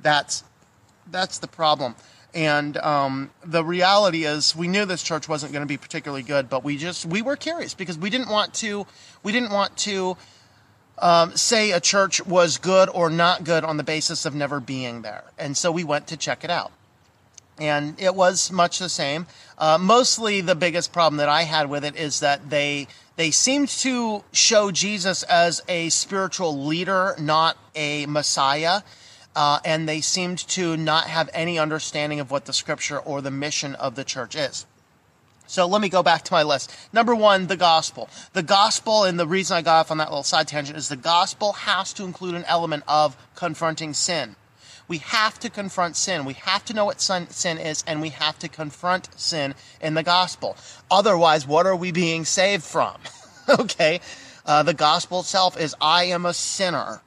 That's 0.00 0.44
that's 1.10 1.38
the 1.38 1.48
problem. 1.48 1.94
And 2.36 2.76
um, 2.76 3.30
the 3.46 3.64
reality 3.64 4.26
is, 4.26 4.54
we 4.54 4.68
knew 4.68 4.84
this 4.84 5.02
church 5.02 5.26
wasn't 5.26 5.52
going 5.52 5.62
to 5.62 5.66
be 5.66 5.78
particularly 5.78 6.22
good, 6.22 6.50
but 6.50 6.62
we 6.62 6.76
just 6.76 7.06
we 7.06 7.22
were 7.22 7.34
curious 7.34 7.72
because 7.72 7.96
we 7.96 8.10
didn't 8.10 8.28
want 8.28 8.52
to 8.56 8.86
we 9.22 9.32
didn't 9.32 9.52
want 9.52 9.74
to 9.78 10.18
um, 10.98 11.34
say 11.34 11.72
a 11.72 11.80
church 11.80 12.24
was 12.26 12.58
good 12.58 12.90
or 12.92 13.08
not 13.08 13.44
good 13.44 13.64
on 13.64 13.78
the 13.78 13.82
basis 13.82 14.26
of 14.26 14.34
never 14.34 14.60
being 14.60 15.00
there, 15.00 15.24
and 15.38 15.56
so 15.56 15.72
we 15.72 15.82
went 15.82 16.08
to 16.08 16.16
check 16.18 16.44
it 16.44 16.50
out. 16.50 16.72
and 17.58 18.00
it 18.00 18.14
was 18.14 18.52
much 18.52 18.78
the 18.78 18.88
same. 18.88 19.26
Uh, 19.58 19.78
mostly, 19.80 20.40
the 20.40 20.54
biggest 20.54 20.92
problem 20.92 21.16
that 21.18 21.28
I 21.28 21.42
had 21.42 21.70
with 21.70 21.84
it 21.84 21.96
is 21.96 22.20
that 22.20 22.50
they 22.50 22.86
they 23.16 23.30
seemed 23.30 23.68
to 23.68 24.24
show 24.32 24.70
Jesus 24.70 25.22
as 25.22 25.62
a 25.68 25.88
spiritual 25.88 26.66
leader, 26.66 27.14
not 27.18 27.56
a 27.74 28.04
Messiah. 28.06 28.82
Uh, 29.36 29.60
and 29.66 29.86
they 29.86 30.00
seemed 30.00 30.38
to 30.38 30.78
not 30.78 31.04
have 31.08 31.28
any 31.34 31.58
understanding 31.58 32.18
of 32.18 32.30
what 32.30 32.46
the 32.46 32.52
scripture 32.54 32.98
or 32.98 33.20
the 33.20 33.30
mission 33.30 33.74
of 33.74 33.94
the 33.94 34.02
church 34.02 34.34
is. 34.34 34.66
So 35.46 35.66
let 35.66 35.80
me 35.82 35.90
go 35.90 36.02
back 36.02 36.22
to 36.24 36.32
my 36.32 36.42
list. 36.42 36.74
Number 36.92 37.14
one, 37.14 37.46
the 37.46 37.56
gospel. 37.56 38.08
The 38.32 38.42
gospel, 38.42 39.04
and 39.04 39.20
the 39.20 39.26
reason 39.26 39.56
I 39.56 39.62
got 39.62 39.80
off 39.80 39.90
on 39.90 39.98
that 39.98 40.08
little 40.08 40.24
side 40.24 40.48
tangent 40.48 40.78
is 40.78 40.88
the 40.88 40.96
gospel 40.96 41.52
has 41.52 41.92
to 41.92 42.04
include 42.04 42.34
an 42.34 42.44
element 42.46 42.82
of 42.88 43.16
confronting 43.34 43.92
sin. 43.92 44.36
We 44.88 44.98
have 44.98 45.38
to 45.40 45.50
confront 45.50 45.96
sin. 45.96 46.24
We 46.24 46.34
have 46.34 46.64
to 46.64 46.74
know 46.74 46.86
what 46.86 47.00
sin, 47.00 47.28
sin 47.28 47.58
is, 47.58 47.84
and 47.86 48.00
we 48.00 48.10
have 48.10 48.38
to 48.38 48.48
confront 48.48 49.08
sin 49.20 49.54
in 49.80 49.94
the 49.94 50.02
gospel. 50.02 50.56
Otherwise, 50.90 51.46
what 51.46 51.66
are 51.66 51.76
we 51.76 51.92
being 51.92 52.24
saved 52.24 52.64
from? 52.64 52.96
okay? 53.48 54.00
Uh, 54.46 54.62
the 54.62 54.74
gospel 54.74 55.20
itself 55.20 55.60
is 55.60 55.74
I 55.80 56.04
am 56.04 56.24
a 56.24 56.32
sinner. 56.32 57.02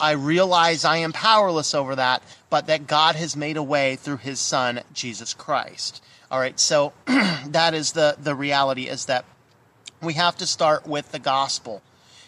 I 0.00 0.12
realize 0.12 0.84
I 0.84 0.98
am 0.98 1.12
powerless 1.12 1.74
over 1.74 1.96
that, 1.96 2.22
but 2.50 2.66
that 2.66 2.86
God 2.86 3.16
has 3.16 3.36
made 3.36 3.56
a 3.56 3.62
way 3.62 3.96
through 3.96 4.18
his 4.18 4.38
son, 4.38 4.80
Jesus 4.92 5.34
Christ. 5.34 6.02
All 6.30 6.38
right, 6.38 6.58
so 6.60 6.92
that 7.06 7.74
is 7.74 7.92
the, 7.92 8.16
the 8.20 8.34
reality 8.34 8.88
is 8.88 9.06
that 9.06 9.24
we 10.00 10.12
have 10.14 10.36
to 10.36 10.46
start 10.46 10.86
with 10.86 11.10
the 11.10 11.18
gospel. 11.18 11.82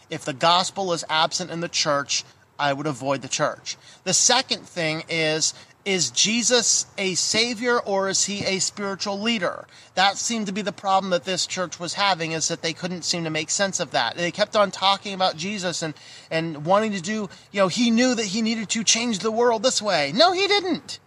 If 0.09 0.25
the 0.25 0.33
gospel 0.33 0.93
is 0.93 1.05
absent 1.09 1.50
in 1.50 1.61
the 1.61 1.69
church, 1.69 2.25
I 2.59 2.73
would 2.73 2.87
avoid 2.87 3.23
the 3.23 3.29
church. 3.29 3.77
The 4.05 4.12
second 4.12 4.67
thing 4.67 5.05
is 5.09 5.55
is 5.90 6.12
Jesus 6.12 6.87
a 6.97 7.16
savior 7.16 7.80
or 7.80 8.09
is 8.09 8.26
he 8.26 8.44
a 8.44 8.61
spiritual 8.61 9.18
leader? 9.20 9.66
That 9.97 10.18
seemed 10.18 10.47
to 10.47 10.52
be 10.52 10.62
the 10.62 10.70
problem 10.70 11.11
that 11.11 11.25
this 11.25 11.49
church 11.49 11.80
was 11.80 11.94
having 11.94 12.30
is 12.30 12.47
that 12.47 12.62
they 12.62 12.73
couldn't 12.73 13.02
seem 13.02 13.25
to 13.25 13.30
make 13.30 13.50
sense 13.50 13.80
of 13.80 13.90
that. 13.90 14.16
They 14.16 14.30
kept 14.30 14.54
on 14.54 14.70
talking 14.70 15.14
about 15.14 15.37
Jesus 15.37 15.82
and, 15.82 15.94
and 16.30 16.64
wanting 16.64 16.92
to 16.92 17.02
do, 17.02 17.28
you 17.50 17.61
know, 17.61 17.66
he 17.66 17.90
knew 17.90 18.14
that 18.14 18.26
he 18.26 18.40
needed 18.40 18.68
to 18.68 18.85
change 18.85 19.18
the 19.18 19.32
world 19.32 19.64
this 19.64 19.82
way. 19.82 20.12
No, 20.14 20.30
he 20.30 20.47
didn't. 20.47 21.00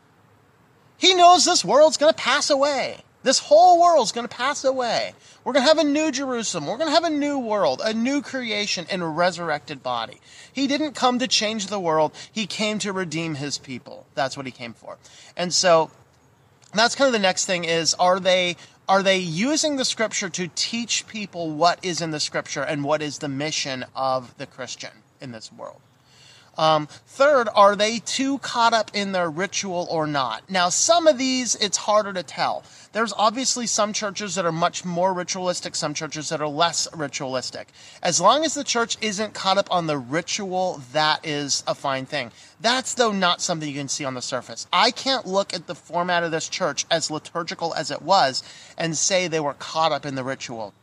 He 0.97 1.15
knows 1.15 1.45
this 1.45 1.63
world's 1.63 1.95
going 1.95 2.11
to 2.11 2.21
pass 2.21 2.49
away. 2.49 2.97
This 3.23 3.39
whole 3.39 3.81
world's 3.81 4.11
going 4.11 4.27
to 4.27 4.35
pass 4.35 4.63
away. 4.63 5.13
We're 5.43 5.53
going 5.53 5.63
to 5.63 5.69
have 5.69 5.79
a 5.79 5.89
new 5.89 6.11
Jerusalem. 6.11 6.67
We're 6.67 6.77
going 6.77 6.89
to 6.89 6.93
have 6.93 7.05
a 7.05 7.09
new 7.09 7.39
world, 7.39 7.81
a 7.83 7.93
new 7.93 8.21
creation 8.21 8.85
in 8.89 9.01
a 9.01 9.07
resurrected 9.07 9.81
body. 9.81 10.19
He 10.51 10.67
didn't 10.67 10.93
come 10.93 11.19
to 11.19 11.27
change 11.27 11.67
the 11.67 11.79
world. 11.79 12.13
He 12.31 12.45
came 12.45 12.79
to 12.79 12.91
redeem 12.91 13.35
his 13.35 13.57
people. 13.57 14.05
That's 14.13 14.35
what 14.35 14.45
he 14.45 14.51
came 14.51 14.73
for. 14.73 14.97
And 15.37 15.53
so 15.53 15.89
that's 16.73 16.95
kind 16.95 17.07
of 17.07 17.13
the 17.13 17.19
next 17.19 17.45
thing 17.45 17.63
is 17.63 17.93
are 17.95 18.19
they 18.19 18.57
are 18.87 19.01
they 19.01 19.17
using 19.17 19.77
the 19.77 19.85
scripture 19.85 20.27
to 20.29 20.49
teach 20.55 21.07
people 21.07 21.49
what 21.49 21.79
is 21.83 22.01
in 22.01 22.11
the 22.11 22.19
scripture 22.19 22.63
and 22.63 22.83
what 22.83 23.01
is 23.01 23.19
the 23.19 23.29
mission 23.29 23.85
of 23.95 24.37
the 24.37 24.45
Christian 24.45 24.91
in 25.21 25.31
this 25.31 25.51
world? 25.53 25.79
Um, 26.57 26.87
third, 26.87 27.49
are 27.55 27.75
they 27.75 27.99
too 27.99 28.37
caught 28.39 28.73
up 28.73 28.91
in 28.93 29.11
their 29.11 29.29
ritual 29.29 29.87
or 29.89 30.05
not? 30.05 30.49
Now, 30.49 30.69
some 30.69 31.07
of 31.07 31.17
these, 31.17 31.55
it's 31.55 31.77
harder 31.77 32.13
to 32.13 32.21
tell. 32.21 32.63
There's 32.91 33.13
obviously 33.13 33.65
some 33.65 33.91
churches 33.91 34.35
that 34.35 34.45
are 34.45 34.51
much 34.51 34.85
more 34.85 35.13
ritualistic, 35.13 35.75
some 35.75 35.95
churches 35.95 36.29
that 36.29 36.41
are 36.41 36.47
less 36.47 36.87
ritualistic. 36.95 37.69
As 38.03 38.21
long 38.21 38.45
as 38.45 38.53
the 38.53 38.63
church 38.63 38.97
isn't 39.01 39.33
caught 39.33 39.57
up 39.57 39.67
on 39.71 39.87
the 39.87 39.97
ritual, 39.97 40.79
that 40.91 41.25
is 41.25 41.63
a 41.65 41.73
fine 41.73 42.05
thing. 42.05 42.31
That's, 42.61 42.93
though, 42.93 43.11
not 43.11 43.41
something 43.41 43.67
you 43.67 43.75
can 43.75 43.89
see 43.89 44.05
on 44.05 44.13
the 44.13 44.21
surface. 44.21 44.67
I 44.71 44.91
can't 44.91 45.25
look 45.25 45.55
at 45.55 45.65
the 45.65 45.75
format 45.75 46.23
of 46.23 46.29
this 46.29 46.47
church, 46.47 46.85
as 46.91 47.09
liturgical 47.09 47.73
as 47.73 47.89
it 47.89 48.03
was, 48.03 48.43
and 48.77 48.95
say 48.95 49.27
they 49.27 49.39
were 49.39 49.55
caught 49.55 49.91
up 49.91 50.05
in 50.05 50.13
the 50.13 50.23
ritual 50.23 50.73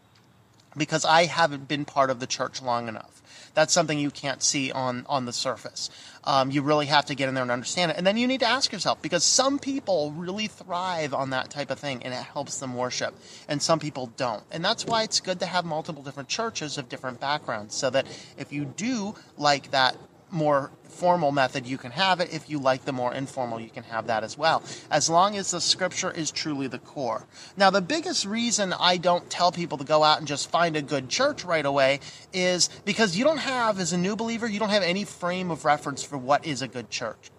because 0.77 1.05
I 1.05 1.27
haven't 1.27 1.69
been 1.69 1.85
part 1.85 2.11
of 2.11 2.21
the 2.21 2.27
church 2.27 2.63
long 2.63 2.89
enough. 2.89 3.23
That's 3.61 3.75
something 3.75 3.99
you 3.99 4.11
can't 4.11 4.43
see 4.43 4.73
on 4.73 5.05
on 5.07 5.27
the 5.27 5.35
surface. 5.35 5.91
Um, 6.25 6.51
you 6.51 6.63
really 6.63 6.87
have 6.87 7.05
to 7.07 7.15
get 7.15 7.29
in 7.29 7.35
there 7.35 7.43
and 7.43 7.51
understand 7.51 7.91
it, 7.91 7.99
and 7.99 8.07
then 8.07 8.17
you 8.17 8.27
need 8.27 8.41
to 8.41 8.47
ask 8.47 8.73
yourself 8.73 9.03
because 9.03 9.23
some 9.23 9.59
people 9.59 10.13
really 10.13 10.47
thrive 10.47 11.13
on 11.13 11.29
that 11.31 11.51
type 11.51 11.71
of 11.71 11.79
thing, 11.79 12.03
and 12.03 12.15
it 12.15 12.23
helps 12.23 12.59
them 12.59 12.75
worship, 12.75 13.13
and 13.49 13.61
some 13.61 13.79
people 13.79 14.07
don't, 14.17 14.43
and 14.51 14.65
that's 14.65 14.87
why 14.87 15.03
it's 15.03 15.21
good 15.21 15.41
to 15.41 15.47
have 15.47 15.67
multiple 15.67 16.03
different 16.03 16.31
churches 16.31 16.79
of 16.79 16.89
different 16.89 17.21
backgrounds, 17.21 17.75
so 17.75 17.91
that 17.91 18.07
if 18.39 18.51
you 18.51 18.65
do 18.65 19.15
like 19.37 19.73
that 19.73 19.95
more 20.31 20.71
formal 20.85 21.33
method, 21.33 21.67
you 21.67 21.79
can 21.79 21.93
have 21.93 22.21
it. 22.21 22.33
If 22.33 22.51
you 22.51 22.59
like 22.59 22.85
the 22.85 22.93
more 22.93 23.15
informal, 23.15 23.61
you 23.61 23.71
can 23.71 23.85
have 23.85 24.09
that 24.09 24.25
as 24.25 24.37
well, 24.37 24.63
as 24.91 25.09
long 25.09 25.37
as 25.37 25.51
the 25.51 25.61
scripture 25.61 26.11
is 26.11 26.31
truly 26.31 26.67
the 26.67 26.79
core. 26.79 27.27
Now, 27.57 27.71
the 27.71 27.81
biggest 27.81 28.27
reason 28.27 28.73
I 28.73 28.97
don't 28.97 29.29
tell 29.31 29.53
people 29.53 29.79
to 29.79 29.85
go 29.85 30.03
out 30.03 30.19
and 30.19 30.27
just 30.27 30.51
find 30.51 30.77
a 30.77 30.83
good 30.83 31.09
church 31.09 31.45
right 31.45 31.65
away 31.65 32.01
is 32.33 32.69
because 32.85 33.17
you 33.17 33.25
don't 33.25 33.39
have, 33.39 33.81
as 33.81 33.93
a 33.93 33.99
new 33.99 34.17
believer, 34.17 34.47
you 34.47 34.59
don't 34.59 34.71
have 34.71 34.83
any 34.83 35.05
frame 35.05 35.51
of 35.51 35.65
reference 35.65 36.03
for 36.03 36.19
what 36.19 36.47
is 36.47 36.63
a 36.63 36.69
good 36.69 36.91
church. 36.91 37.31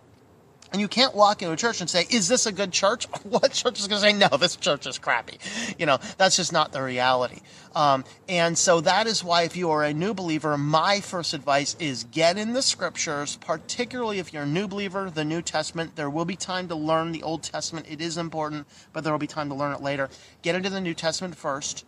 And 0.72 0.80
you 0.80 0.88
can't 0.88 1.14
walk 1.14 1.42
into 1.42 1.54
a 1.54 1.58
church 1.58 1.82
and 1.82 1.90
say, 1.90 2.06
is 2.10 2.30
this 2.30 2.46
a 2.46 2.52
good 2.52 2.72
church? 2.72 3.08
What 3.24 3.52
church 3.54 3.80
is 3.80 3.88
going 3.88 4.02
to 4.02 4.08
say, 4.08 4.14
no, 4.14 4.28
this 4.38 4.56
church 4.56 4.88
is 4.88 4.98
crappy? 4.98 5.38
You 5.78 5.86
know, 5.86 6.00
that's 6.18 6.36
just 6.36 6.52
not 6.52 6.72
the 6.72 6.82
reality. 6.82 7.40
Um, 7.76 8.04
and 8.28 8.58
so 8.58 8.82
that 8.82 9.08
is 9.08 9.24
why 9.24 9.44
if 9.44 9.56
you 9.56 9.70
are 9.72 9.84
a 9.84 9.94
new 9.94 10.14
believer, 10.14 10.58
my 10.58 11.00
first 11.00 11.34
advice 11.34 11.76
is 11.80 12.04
get 12.06 12.38
in 12.38 12.54
the 12.54 12.62
scriptures, 12.62 13.38
particularly 13.38 14.20
if 14.20 14.34
you're 14.34 14.44
a 14.44 14.48
new 14.48 14.68
believer, 14.68 15.10
the 15.10 15.24
New 15.24 15.42
Testament. 15.42 15.96
There 15.96 16.10
will 16.10 16.26
be 16.26 16.36
time 16.36 16.68
to 16.70 16.76
learn 16.76 17.12
the 17.12 17.24
Old 17.24 17.44
Testament. 17.44 17.86
It 17.90 18.02
is 18.02 18.18
important, 18.18 18.68
but 18.92 19.04
there 19.04 19.14
will 19.14 19.20
be 19.20 19.28
time 19.28 19.50
to 19.50 19.56
learn 19.56 19.74
it 19.74 19.82
later. 19.82 20.10
Get 20.42 20.56
into 20.56 20.70
the 20.70 20.82
New 20.82 20.94
Testament 20.94 21.36
first. 21.36 21.86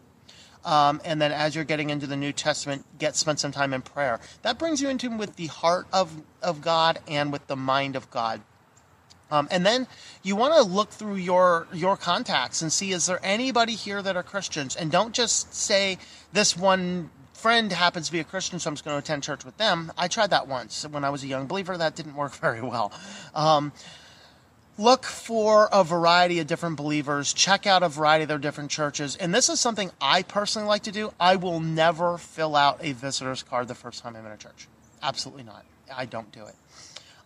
Um, 0.65 1.01
and 1.03 1.21
then 1.21 1.31
as 1.31 1.55
you're 1.55 1.65
getting 1.65 1.89
into 1.89 2.07
the 2.07 2.15
New 2.15 2.31
Testament, 2.31 2.85
get 2.97 3.15
spend 3.15 3.39
some 3.39 3.51
time 3.51 3.73
in 3.73 3.81
prayer. 3.81 4.19
That 4.43 4.57
brings 4.57 4.81
you 4.81 4.89
into 4.89 5.09
with 5.09 5.35
the 5.35 5.47
heart 5.47 5.87
of, 5.91 6.21
of 6.41 6.61
God 6.61 6.99
and 7.07 7.31
with 7.31 7.47
the 7.47 7.57
mind 7.57 7.95
of 7.95 8.09
God. 8.09 8.41
Um, 9.33 9.47
and 9.49 9.65
then 9.65 9.87
you 10.21 10.35
want 10.35 10.53
to 10.53 10.61
look 10.61 10.91
through 10.91 11.15
your 11.15 11.67
your 11.73 11.97
contacts 11.97 12.61
and 12.61 12.71
see 12.71 12.91
is 12.91 13.07
there 13.07 13.19
anybody 13.23 13.73
here 13.73 13.99
that 13.99 14.15
are 14.15 14.21
Christians, 14.21 14.75
and 14.75 14.91
don't 14.91 15.11
just 15.11 15.55
say 15.55 15.97
this 16.33 16.55
one 16.55 17.09
friend 17.33 17.71
happens 17.71 18.05
to 18.05 18.11
be 18.11 18.19
a 18.19 18.23
Christian, 18.23 18.59
so 18.59 18.69
I'm 18.69 18.75
just 18.75 18.85
going 18.85 18.93
to 18.93 18.99
attend 18.99 19.23
church 19.23 19.43
with 19.43 19.57
them. 19.57 19.91
I 19.97 20.07
tried 20.07 20.29
that 20.29 20.47
once 20.47 20.87
when 20.87 21.03
I 21.03 21.09
was 21.09 21.23
a 21.23 21.27
young 21.27 21.47
believer. 21.47 21.75
That 21.75 21.95
didn't 21.95 22.15
work 22.15 22.35
very 22.47 22.61
well. 22.61 22.91
Um, 23.33 23.73
look 24.77 25.03
for 25.03 25.67
a 25.73 25.83
variety 25.83 26.37
of 26.39 26.45
different 26.45 26.77
believers. 26.77 27.33
Check 27.33 27.65
out 27.65 27.81
a 27.81 27.89
variety 27.89 28.23
of 28.23 28.29
their 28.29 28.37
different 28.37 28.69
churches. 28.69 29.15
And 29.15 29.33
this 29.33 29.49
is 29.49 29.59
something 29.59 29.89
I 29.99 30.21
personally 30.21 30.67
like 30.67 30.83
to 30.83 30.91
do. 30.91 31.11
I 31.19 31.37
will 31.37 31.59
never 31.59 32.19
fill 32.19 32.55
out 32.55 32.77
a 32.81 32.91
visitor's 32.91 33.41
card 33.41 33.67
the 33.67 33.75
first 33.75 34.03
time 34.03 34.15
I'm 34.15 34.27
in 34.27 34.31
a 34.31 34.37
church. 34.37 34.67
Absolutely 35.01 35.43
not. 35.43 35.65
I 35.91 36.05
don't 36.05 36.31
do 36.31 36.45
it. 36.45 36.55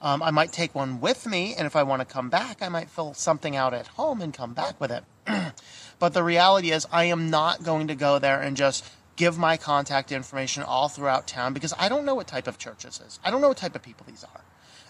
Um, 0.01 0.22
I 0.22 0.32
might 0.32 0.51
take 0.51 0.75
one 0.75 1.01
with 1.01 1.25
me, 1.25 1.56
and 1.56 1.66
if 1.66 1.75
I 1.75 1.84
want 1.84 2.01
to 2.01 2.06
come 2.06 2.30
back, 2.30 2.62
I 2.62 2.70
might 2.70 2.89
fill 2.89 3.13
something 3.13 3.56
out 3.56 3.74
at 3.74 3.88
home 3.88 4.22
and 4.22 4.34
come 4.34 4.54
back 4.54 4.80
with 4.80 4.92
it. 4.92 5.04
but 6.00 6.13
the 6.13 6.24
reality 6.24 6.72
is, 6.72 6.86
I 6.92 7.06
am 7.06 7.30
not 7.30 7.63
going 7.63 7.88
to 7.88 7.96
go 7.96 8.20
there 8.20 8.39
and 8.39 8.56
just 8.56 8.88
give 9.16 9.38
my 9.38 9.58
contact 9.58 10.12
information 10.12 10.62
all 10.62 10.88
throughout 10.88 11.27
town 11.27 11.54
because 11.54 11.74
I 11.80 11.89
don't 11.89 12.06
know 12.06 12.13
what 12.13 12.27
type 12.27 12.48
of 12.48 12.60
church 12.60 12.84
this 12.84 13.01
is. 13.01 13.20
I 13.25 13.32
don't 13.32 13.42
know 13.42 13.48
what 13.48 13.58
type 13.58 13.75
of 13.75 13.82
people 13.82 14.06
these 14.08 14.24
are. 14.24 14.42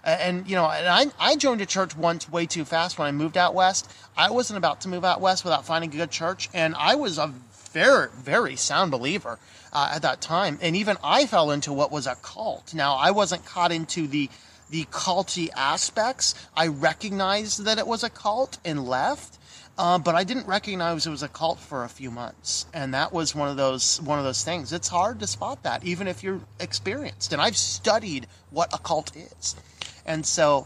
And, 0.03 0.47
you 0.47 0.55
know, 0.55 0.69
and 0.69 0.87
I, 0.87 1.31
I 1.31 1.35
joined 1.35 1.61
a 1.61 1.65
church 1.65 1.95
once 1.95 2.29
way 2.29 2.45
too 2.45 2.65
fast 2.65 2.99
when 2.99 3.07
I 3.07 3.11
moved 3.11 3.37
out 3.37 3.55
west. 3.55 3.91
I 4.15 4.29
wasn't 4.29 4.57
about 4.57 4.81
to 4.81 4.89
move 4.89 5.03
out 5.03 5.21
west 5.21 5.43
without 5.43 5.65
finding 5.65 5.89
a 5.89 5.97
good 5.97 6.11
church, 6.11 6.49
and 6.53 6.75
I 6.75 6.95
was 6.95 7.17
a 7.17 7.33
very, 7.73 8.09
very 8.15 8.55
sound 8.55 8.91
believer 8.91 9.39
uh, 9.73 9.91
at 9.93 10.03
that 10.03 10.21
time. 10.21 10.59
And 10.61 10.75
even 10.75 10.97
I 11.03 11.25
fell 11.25 11.51
into 11.51 11.73
what 11.73 11.91
was 11.91 12.07
a 12.07 12.15
cult. 12.15 12.73
Now, 12.73 12.95
I 12.95 13.11
wasn't 13.11 13.45
caught 13.45 13.71
into 13.71 14.07
the 14.07 14.29
the 14.69 14.85
culty 14.85 15.49
aspects. 15.55 16.35
I 16.55 16.67
recognized 16.67 17.65
that 17.65 17.77
it 17.77 17.87
was 17.87 18.03
a 18.03 18.09
cult 18.09 18.57
and 18.65 18.87
left. 18.87 19.37
Uh, 19.79 19.99
but 19.99 20.15
I 20.15 20.23
didn't 20.23 20.47
recognize 20.47 21.05
it 21.05 21.11
was 21.11 21.21
a 21.21 21.27
cult 21.27 21.59
for 21.59 21.83
a 21.83 21.87
few 21.87 22.09
months, 22.09 22.65
and 22.73 22.95
that 22.95 23.13
was 23.13 23.35
one 23.35 23.47
of 23.47 23.57
those 23.57 24.01
one 24.01 24.17
of 24.17 24.25
those 24.25 24.43
things. 24.43 24.73
It's 24.73 24.87
hard 24.87 25.19
to 25.19 25.27
spot 25.27 25.61
that, 25.63 25.83
even 25.83 26.07
if 26.07 26.23
you're 26.23 26.41
experienced. 26.59 27.31
And 27.31 27.39
I've 27.39 27.55
studied 27.55 28.25
what 28.49 28.73
a 28.73 28.79
cult 28.79 29.15
is, 29.15 29.55
and 30.03 30.25
so 30.25 30.65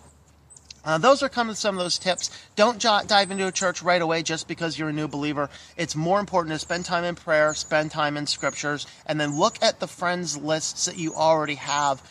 uh, 0.83 0.97
those 0.97 1.21
are 1.21 1.29
kind 1.29 1.49
of 1.49 1.57
some 1.57 1.77
of 1.77 1.83
those 1.83 1.99
tips. 1.99 2.31
Don't 2.55 2.79
j- 2.79 3.01
dive 3.05 3.31
into 3.31 3.47
a 3.47 3.51
church 3.51 3.83
right 3.83 4.01
away 4.01 4.23
just 4.23 4.47
because 4.47 4.79
you're 4.79 4.89
a 4.89 4.93
new 4.93 5.07
believer. 5.07 5.49
It's 5.77 5.95
more 5.95 6.19
important 6.19 6.53
to 6.53 6.59
spend 6.59 6.85
time 6.85 7.03
in 7.03 7.15
prayer, 7.15 7.53
spend 7.53 7.91
time 7.91 8.17
in 8.17 8.25
scriptures, 8.25 8.87
and 9.05 9.19
then 9.19 9.37
look 9.37 9.61
at 9.61 9.79
the 9.79 9.87
friends 9.87 10.37
lists 10.37 10.85
that 10.85 10.97
you 10.97 11.13
already 11.13 11.55
have 11.55 12.01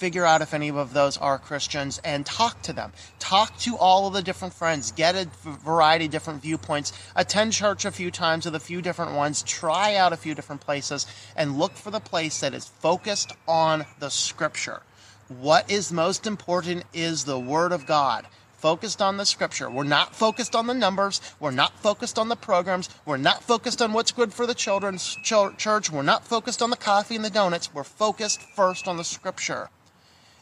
figure 0.00 0.24
out 0.24 0.40
if 0.40 0.54
any 0.54 0.70
of 0.70 0.94
those 0.94 1.18
are 1.18 1.38
Christians 1.38 2.00
and 2.02 2.24
talk 2.24 2.62
to 2.62 2.72
them. 2.72 2.90
Talk 3.18 3.58
to 3.58 3.76
all 3.76 4.06
of 4.06 4.14
the 4.14 4.22
different 4.22 4.54
friends. 4.54 4.92
Get 4.92 5.14
a 5.14 5.28
variety 5.44 6.06
of 6.06 6.10
different 6.10 6.40
viewpoints. 6.40 6.92
Attend 7.14 7.52
church 7.52 7.84
a 7.84 7.90
few 7.90 8.10
times 8.10 8.46
with 8.46 8.54
a 8.54 8.60
few 8.60 8.80
different 8.80 9.12
ones. 9.12 9.42
Try 9.42 9.96
out 9.96 10.14
a 10.14 10.16
few 10.16 10.34
different 10.34 10.62
places 10.62 11.06
and 11.36 11.58
look 11.58 11.74
for 11.74 11.90
the 11.90 12.00
place 12.00 12.40
that 12.40 12.54
is 12.54 12.64
focused 12.64 13.32
on 13.46 13.84
the 13.98 14.08
scripture. 14.08 14.80
What 15.28 15.70
is 15.70 15.92
most 15.92 16.26
important 16.26 16.84
is 16.94 17.24
the 17.24 17.38
Word 17.38 17.70
of 17.70 17.86
God. 17.86 18.26
focused 18.60 19.00
on 19.00 19.16
the 19.16 19.24
scripture. 19.24 19.70
We're 19.70 19.84
not 19.84 20.14
focused 20.14 20.54
on 20.54 20.66
the 20.66 20.74
numbers. 20.74 21.20
We're 21.40 21.50
not 21.50 21.78
focused 21.78 22.18
on 22.18 22.28
the 22.28 22.36
programs. 22.36 22.90
We're 23.06 23.16
not 23.16 23.42
focused 23.42 23.80
on 23.80 23.92
what's 23.94 24.12
good 24.12 24.34
for 24.34 24.46
the 24.46 24.54
children's 24.54 25.16
ch- 25.24 25.56
church. 25.56 25.90
We're 25.90 26.02
not 26.02 26.26
focused 26.26 26.60
on 26.60 26.70
the 26.70 26.76
coffee 26.76 27.16
and 27.16 27.24
the 27.24 27.30
donuts. 27.30 27.72
We're 27.72 27.84
focused 27.84 28.42
first 28.42 28.86
on 28.86 28.98
the 28.98 29.04
scripture. 29.04 29.70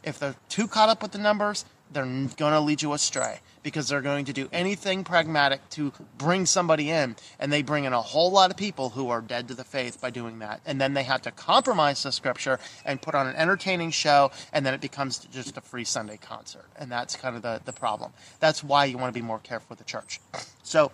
If 0.08 0.18
they're 0.18 0.36
too 0.48 0.66
caught 0.66 0.88
up 0.88 1.02
with 1.02 1.12
the 1.12 1.18
numbers, 1.18 1.64
they're 1.92 2.04
going 2.04 2.52
to 2.52 2.60
lead 2.60 2.82
you 2.82 2.92
astray 2.92 3.40
because 3.62 3.88
they're 3.88 4.02
going 4.02 4.24
to 4.26 4.32
do 4.32 4.48
anything 4.52 5.04
pragmatic 5.04 5.68
to 5.70 5.92
bring 6.16 6.46
somebody 6.46 6.90
in 6.90 7.16
and 7.38 7.52
they 7.52 7.62
bring 7.62 7.84
in 7.84 7.92
a 7.92 8.00
whole 8.00 8.30
lot 8.30 8.50
of 8.50 8.56
people 8.56 8.90
who 8.90 9.10
are 9.10 9.20
dead 9.20 9.48
to 9.48 9.54
the 9.54 9.64
faith 9.64 10.00
by 10.00 10.10
doing 10.10 10.38
that. 10.38 10.60
And 10.66 10.80
then 10.80 10.94
they 10.94 11.02
have 11.02 11.22
to 11.22 11.30
compromise 11.30 12.02
the 12.02 12.12
scripture 12.12 12.58
and 12.84 13.00
put 13.00 13.14
on 13.14 13.26
an 13.26 13.36
entertaining 13.36 13.90
show 13.90 14.30
and 14.52 14.64
then 14.64 14.74
it 14.74 14.80
becomes 14.80 15.18
just 15.32 15.56
a 15.56 15.60
free 15.60 15.84
sunday 15.84 16.16
concert. 16.16 16.66
And 16.76 16.90
that's 16.90 17.16
kind 17.16 17.36
of 17.36 17.42
the, 17.42 17.60
the 17.64 17.72
problem. 17.72 18.12
That's 18.40 18.62
why 18.62 18.86
you 18.86 18.98
want 18.98 19.12
to 19.12 19.18
be 19.18 19.24
more 19.24 19.38
careful 19.38 19.66
with 19.70 19.78
the 19.78 19.84
church. 19.84 20.20
So 20.62 20.90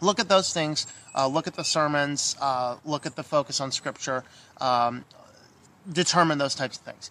look 0.00 0.18
at 0.18 0.28
those 0.28 0.52
things 0.52 0.86
uh, 1.14 1.26
look 1.26 1.46
at 1.46 1.54
the 1.54 1.64
sermons 1.64 2.36
uh, 2.40 2.76
look 2.84 3.06
at 3.06 3.16
the 3.16 3.22
focus 3.22 3.60
on 3.60 3.72
scripture 3.72 4.24
um, 4.60 5.04
determine 5.90 6.36
those 6.36 6.54
types 6.54 6.76
of 6.76 6.82
things 6.82 7.10